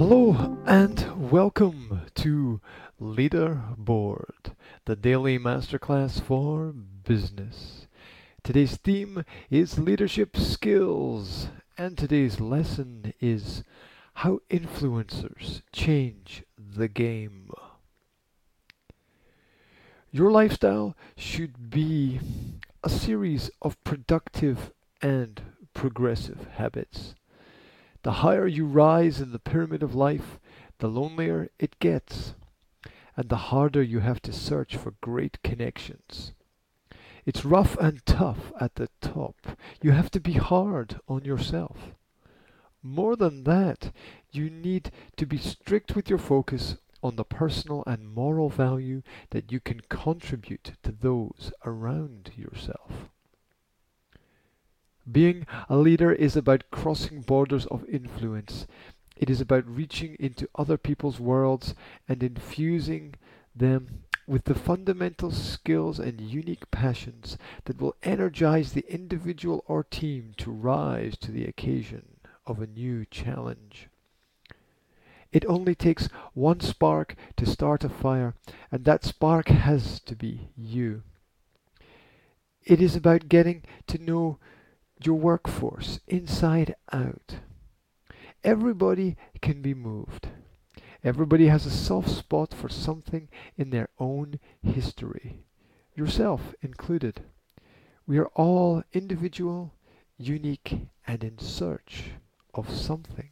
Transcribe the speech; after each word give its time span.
Hello 0.00 0.56
and 0.64 1.30
welcome 1.30 2.00
to 2.14 2.62
Leaderboard, 2.98 4.54
the 4.86 4.96
daily 4.96 5.38
masterclass 5.38 6.22
for 6.22 6.72
business. 6.72 7.86
Today's 8.42 8.78
theme 8.78 9.26
is 9.50 9.78
leadership 9.78 10.38
skills, 10.38 11.48
and 11.76 11.98
today's 11.98 12.40
lesson 12.40 13.12
is 13.20 13.62
how 14.14 14.40
influencers 14.48 15.60
change 15.70 16.44
the 16.56 16.88
game. 16.88 17.50
Your 20.10 20.30
lifestyle 20.30 20.96
should 21.14 21.68
be 21.68 22.20
a 22.82 22.88
series 22.88 23.50
of 23.60 23.76
productive 23.84 24.72
and 25.02 25.42
progressive 25.74 26.46
habits. 26.54 27.14
The 28.02 28.12
higher 28.12 28.46
you 28.46 28.66
rise 28.66 29.20
in 29.20 29.32
the 29.32 29.38
pyramid 29.38 29.82
of 29.82 29.94
life, 29.94 30.38
the 30.78 30.88
lonelier 30.88 31.50
it 31.58 31.78
gets, 31.78 32.34
and 33.16 33.28
the 33.28 33.36
harder 33.36 33.82
you 33.82 34.00
have 34.00 34.22
to 34.22 34.32
search 34.32 34.76
for 34.76 34.94
great 35.02 35.42
connections. 35.42 36.32
It's 37.26 37.44
rough 37.44 37.76
and 37.76 38.04
tough 38.06 38.52
at 38.58 38.76
the 38.76 38.88
top. 39.02 39.58
You 39.82 39.90
have 39.90 40.10
to 40.12 40.20
be 40.20 40.32
hard 40.32 40.98
on 41.06 41.24
yourself. 41.24 41.94
More 42.82 43.16
than 43.16 43.44
that, 43.44 43.92
you 44.32 44.48
need 44.48 44.90
to 45.16 45.26
be 45.26 45.36
strict 45.36 45.94
with 45.94 46.08
your 46.08 46.18
focus 46.18 46.76
on 47.02 47.16
the 47.16 47.24
personal 47.24 47.84
and 47.86 48.08
moral 48.08 48.48
value 48.48 49.02
that 49.30 49.52
you 49.52 49.60
can 49.60 49.80
contribute 49.90 50.72
to 50.82 50.92
those 50.92 51.52
around 51.66 52.32
yourself. 52.36 53.10
Being 55.10 55.46
a 55.68 55.76
leader 55.76 56.12
is 56.12 56.36
about 56.36 56.70
crossing 56.70 57.22
borders 57.22 57.66
of 57.66 57.88
influence. 57.88 58.66
It 59.16 59.30
is 59.30 59.40
about 59.40 59.66
reaching 59.66 60.16
into 60.20 60.48
other 60.54 60.76
people's 60.76 61.18
worlds 61.18 61.74
and 62.08 62.22
infusing 62.22 63.14
them 63.54 64.04
with 64.26 64.44
the 64.44 64.54
fundamental 64.54 65.30
skills 65.30 65.98
and 65.98 66.20
unique 66.20 66.70
passions 66.70 67.36
that 67.64 67.80
will 67.80 67.96
energize 68.02 68.72
the 68.72 68.84
individual 68.88 69.64
or 69.66 69.82
team 69.82 70.34
to 70.36 70.50
rise 70.50 71.16
to 71.18 71.32
the 71.32 71.44
occasion 71.44 72.20
of 72.46 72.60
a 72.60 72.66
new 72.66 73.04
challenge. 73.10 73.88
It 75.32 75.44
only 75.46 75.74
takes 75.74 76.08
one 76.34 76.60
spark 76.60 77.16
to 77.36 77.46
start 77.46 77.84
a 77.84 77.88
fire, 77.88 78.34
and 78.70 78.84
that 78.84 79.04
spark 79.04 79.48
has 79.48 80.00
to 80.00 80.14
be 80.14 80.50
you. 80.56 81.02
It 82.64 82.80
is 82.80 82.94
about 82.94 83.28
getting 83.28 83.62
to 83.86 83.98
know 83.98 84.38
your 85.06 85.16
workforce 85.16 86.00
inside 86.06 86.74
out. 86.92 87.36
Everybody 88.42 89.16
can 89.40 89.62
be 89.62 89.74
moved. 89.74 90.28
Everybody 91.02 91.48
has 91.48 91.66
a 91.66 91.70
soft 91.70 92.10
spot 92.10 92.52
for 92.52 92.68
something 92.68 93.28
in 93.56 93.70
their 93.70 93.88
own 93.98 94.38
history, 94.62 95.44
yourself 95.94 96.54
included. 96.60 97.22
We 98.06 98.18
are 98.18 98.30
all 98.34 98.82
individual, 98.92 99.72
unique, 100.18 100.88
and 101.06 101.24
in 101.24 101.38
search 101.38 102.10
of 102.52 102.70
something. 102.70 103.30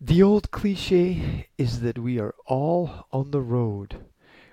The 0.00 0.22
old 0.22 0.50
cliche 0.50 1.48
is 1.58 1.80
that 1.80 1.98
we 1.98 2.18
are 2.18 2.34
all 2.46 3.06
on 3.12 3.32
the 3.32 3.42
road. 3.42 3.96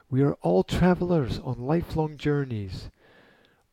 We 0.10 0.22
are 0.22 0.34
all 0.42 0.64
travelers 0.64 1.40
on 1.40 1.60
lifelong 1.60 2.18
journeys. 2.18 2.90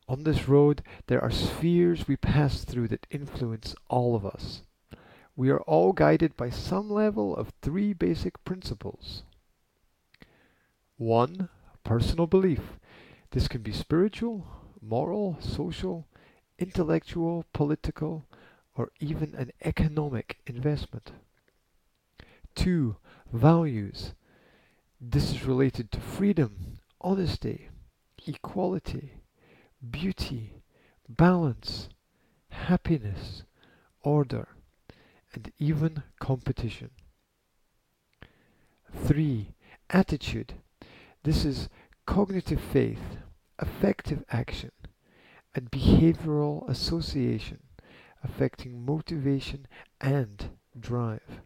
On 0.07 0.23
this 0.23 0.47
road, 0.47 0.83
there 1.07 1.21
are 1.21 1.31
spheres 1.31 2.07
we 2.07 2.15
pass 2.15 2.63
through 2.63 2.89
that 2.89 3.07
influence 3.09 3.75
all 3.89 4.15
of 4.15 4.25
us. 4.25 4.61
We 5.35 5.49
are 5.49 5.61
all 5.61 5.93
guided 5.93 6.37
by 6.37 6.49
some 6.51 6.89
level 6.89 7.35
of 7.35 7.53
three 7.61 7.93
basic 7.93 8.43
principles. 8.45 9.23
One, 10.97 11.49
personal 11.83 12.27
belief. 12.27 12.79
This 13.31 13.47
can 13.47 13.61
be 13.61 13.73
spiritual, 13.73 14.47
moral, 14.81 15.37
social, 15.41 16.07
intellectual, 16.59 17.45
political, 17.51 18.25
or 18.75 18.91
even 18.99 19.33
an 19.35 19.51
economic 19.63 20.37
investment. 20.45 21.11
Two, 22.53 22.95
values. 23.33 24.13
This 25.01 25.31
is 25.31 25.45
related 25.45 25.91
to 25.91 25.99
freedom, 25.99 26.79
honesty, 27.01 27.69
equality, 28.25 29.15
beauty, 29.91 30.53
balance, 31.07 31.89
happiness, 32.49 33.43
order, 34.01 34.47
and 35.33 35.51
even 35.59 36.03
competition. 36.19 36.91
3. 38.93 39.53
Attitude. 39.89 40.53
This 41.23 41.45
is 41.45 41.69
cognitive 42.05 42.61
faith, 42.61 43.17
affective 43.59 44.23
action, 44.31 44.71
and 45.53 45.71
behavioral 45.71 46.67
association 46.69 47.59
affecting 48.25 48.83
motivation 48.83 49.67
and 50.01 50.49
drive. 50.77 51.41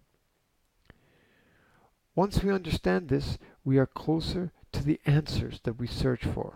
Once 2.16 2.44
we 2.44 2.52
understand 2.52 3.10
this, 3.10 3.38
we 3.64 3.78
are 3.78 3.86
closer 3.86 4.52
to 4.72 4.84
the 4.84 5.00
answers 5.06 5.60
that 5.64 5.80
we 5.80 5.88
search 5.88 6.26
for 6.26 6.56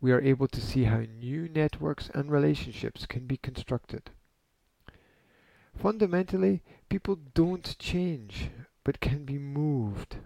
we 0.00 0.12
are 0.12 0.20
able 0.20 0.48
to 0.48 0.60
see 0.60 0.84
how 0.84 1.00
new 1.00 1.48
networks 1.48 2.10
and 2.14 2.30
relationships 2.30 3.06
can 3.06 3.26
be 3.26 3.36
constructed. 3.36 4.10
Fundamentally, 5.76 6.62
people 6.88 7.16
don't 7.34 7.76
change, 7.78 8.50
but 8.84 9.00
can 9.00 9.24
be 9.24 9.38
moved 9.38 10.16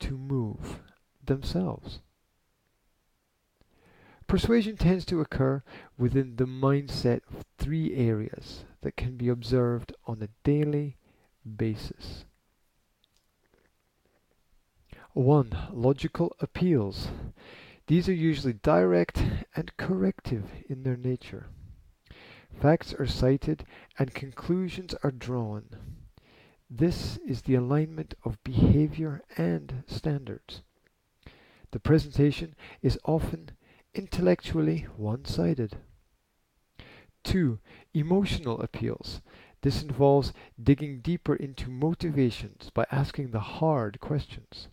to 0.00 0.16
move 0.16 0.80
themselves. 1.24 2.00
Persuasion 4.26 4.76
tends 4.76 5.04
to 5.06 5.20
occur 5.20 5.62
within 5.98 6.36
the 6.36 6.46
mindset 6.46 7.20
of 7.30 7.44
three 7.58 7.94
areas 7.94 8.64
that 8.80 8.96
can 8.96 9.16
be 9.16 9.28
observed 9.28 9.92
on 10.06 10.22
a 10.22 10.28
daily 10.42 10.96
basis. 11.56 12.24
1. 15.12 15.56
Logical 15.72 16.34
appeals. 16.40 17.08
These 17.86 18.08
are 18.08 18.14
usually 18.14 18.54
direct 18.54 19.22
and 19.54 19.76
corrective 19.76 20.50
in 20.68 20.82
their 20.84 20.96
nature. 20.96 21.48
Facts 22.60 22.94
are 22.94 23.06
cited 23.06 23.64
and 23.98 24.14
conclusions 24.14 24.94
are 25.02 25.10
drawn. 25.10 25.64
This 26.70 27.18
is 27.26 27.42
the 27.42 27.56
alignment 27.56 28.14
of 28.24 28.42
behavior 28.42 29.22
and 29.36 29.84
standards. 29.86 30.62
The 31.72 31.80
presentation 31.80 32.54
is 32.80 32.98
often 33.04 33.50
intellectually 33.94 34.86
one-sided. 34.96 35.76
2. 37.24 37.58
Emotional 37.92 38.60
appeals. 38.60 39.20
This 39.60 39.82
involves 39.82 40.32
digging 40.62 41.00
deeper 41.00 41.34
into 41.34 41.70
motivations 41.70 42.70
by 42.70 42.86
asking 42.90 43.30
the 43.30 43.40
hard 43.40 44.00
questions. 44.00 44.68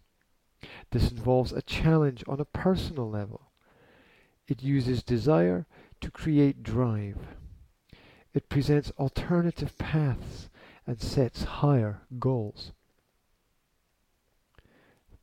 This 0.91 1.11
involves 1.11 1.53
a 1.53 1.61
challenge 1.61 2.23
on 2.27 2.39
a 2.39 2.45
personal 2.45 3.09
level. 3.09 3.51
It 4.47 4.61
uses 4.61 5.03
desire 5.03 5.65
to 6.01 6.11
create 6.11 6.63
drive. 6.63 7.17
It 8.33 8.49
presents 8.49 8.91
alternative 8.99 9.77
paths 9.77 10.49
and 10.85 11.01
sets 11.01 11.43
higher 11.43 12.01
goals. 12.19 12.73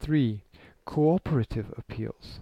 3. 0.01 0.43
Cooperative 0.87 1.75
appeals. 1.77 2.41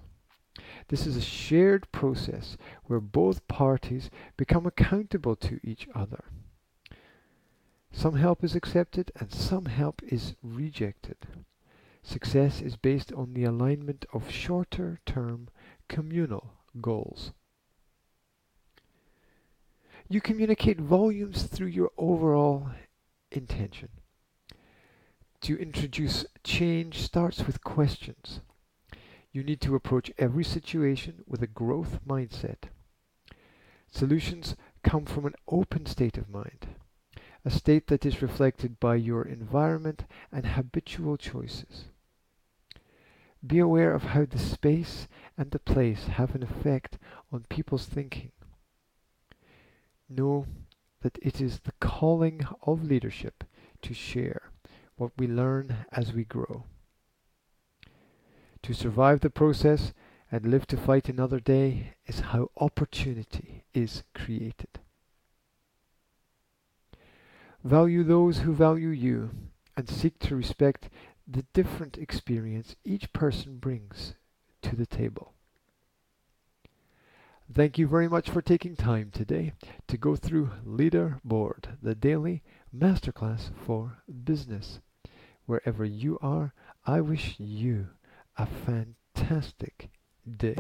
This 0.89 1.07
is 1.07 1.17
a 1.17 1.21
shared 1.21 1.91
process 1.91 2.57
where 2.85 3.01
both 3.01 3.49
parties 3.49 4.11
become 4.37 4.67
accountable 4.67 5.35
to 5.37 5.59
each 5.65 5.89
other. 5.95 6.25
Some 7.91 8.15
help 8.15 8.45
is 8.45 8.55
accepted 8.55 9.11
and 9.19 9.33
some 9.33 9.65
help 9.65 10.03
is 10.05 10.35
rejected. 10.43 11.17
Success 12.09 12.63
is 12.63 12.77
based 12.77 13.13
on 13.15 13.35
the 13.35 13.43
alignment 13.43 14.07
of 14.13 14.31
shorter 14.31 15.01
term 15.05 15.49
communal 15.89 16.53
goals. 16.81 17.33
You 20.09 20.21
communicate 20.21 20.81
volumes 20.81 21.43
through 21.43 21.67
your 21.67 21.91
overall 21.99 22.71
intention. 23.33 23.89
To 25.41 25.59
introduce 25.59 26.25
change 26.45 27.03
starts 27.03 27.45
with 27.45 27.65
questions. 27.65 28.41
You 29.33 29.43
need 29.43 29.61
to 29.63 29.75
approach 29.75 30.13
every 30.17 30.45
situation 30.45 31.25
with 31.27 31.43
a 31.43 31.49
growth 31.49 31.99
mindset. 32.07 32.69
Solutions 33.91 34.55
come 34.85 35.07
from 35.07 35.27
an 35.27 35.35
open 35.49 35.87
state 35.87 36.17
of 36.19 36.31
mind, 36.31 36.69
a 37.45 37.51
state 37.51 37.89
that 37.89 38.07
is 38.07 38.23
reflected 38.23 38.79
by 38.79 38.95
your 38.95 39.25
environment 39.25 40.05
and 40.31 40.47
habitual 40.47 41.17
choices. 41.17 41.87
Be 43.47 43.59
aware 43.59 43.93
of 43.93 44.03
how 44.03 44.25
the 44.25 44.39
space 44.39 45.09
and 45.37 45.51
the 45.51 45.59
place 45.59 46.07
have 46.07 46.35
an 46.35 46.43
effect 46.43 46.99
on 47.31 47.45
people's 47.49 47.87
thinking. 47.87 48.33
Know 50.09 50.47
that 51.03 51.19
it 51.23 51.41
is 51.41 51.61
the 51.61 51.73
calling 51.81 52.47
of 52.63 52.83
leadership 52.83 53.45
to 53.83 53.95
share 53.95 54.51
what 54.97 55.13
we 55.19 55.27
learn 55.27 55.85
as 55.93 56.13
we 56.13 56.25
grow. 56.25 56.65
To 58.63 58.73
survive 58.73 59.21
the 59.21 59.31
process 59.31 59.93
and 60.33 60.47
live 60.47 60.67
to 60.69 60.77
fight 60.77 61.09
another 61.09 61.39
day 61.39 61.95
is 62.07 62.21
how 62.21 62.51
opportunity 62.57 63.65
is 63.75 64.03
created. 64.15 64.81
Value 67.63 68.03
those 68.03 68.39
who 68.39 68.55
value 68.55 68.89
you 68.89 69.31
and 69.77 69.89
seek 69.89 70.19
to 70.21 70.35
respect 70.35 70.89
the 71.27 71.45
different 71.53 71.99
experience 71.99 72.77
each 72.85 73.13
person 73.13 73.59
brings 73.59 74.15
to 74.63 74.77
the 74.77 74.87
table. 74.87 75.33
Thank 77.53 77.79
you 77.79 77.87
very 77.87 78.09
much 78.09 78.29
for 78.29 78.43
taking 78.43 78.75
time 78.75 79.11
today 79.13 79.53
to 79.87 79.97
go 79.97 80.17
through 80.17 80.51
Leaderboard, 80.67 81.77
the 81.81 81.95
daily 81.95 82.43
masterclass 82.77 83.51
for 83.65 84.03
business. 84.25 84.81
Wherever 85.47 85.85
you 85.85 86.19
are, 86.21 86.53
I 86.85 87.01
wish 87.01 87.37
you 87.39 87.89
a 88.37 88.47
fantastic 88.47 89.91
day. 90.37 90.57